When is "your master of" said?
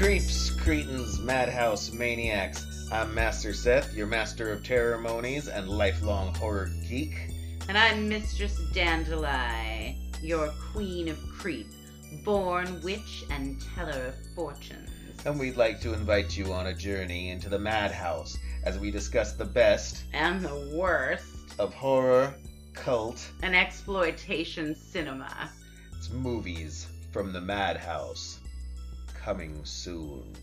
3.92-4.66